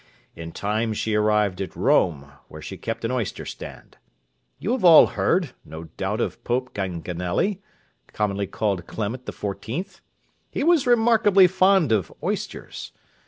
In 0.35 0.51
time 0.51 0.93
she 0.93 1.13
arrived 1.13 1.61
at 1.61 1.75
Rome, 1.75 2.31
where 2.47 2.59
she 2.63 2.75
kept 2.75 3.05
an 3.05 3.11
oyster 3.11 3.45
stand. 3.45 3.97
You 4.57 4.71
have 4.71 4.83
all 4.83 5.05
heard, 5.05 5.51
no 5.63 5.83
doubt 5.95 6.19
of 6.19 6.43
Pope 6.43 6.73
Ganganelli, 6.73 7.61
commonly 8.07 8.47
called 8.47 8.87
Clement 8.87 9.27
XIV.: 9.27 9.99
he 10.49 10.63
was 10.63 10.87
remarkably 10.87 11.45
fond 11.45 11.91
of 11.91 12.11
oysters. 12.23 12.93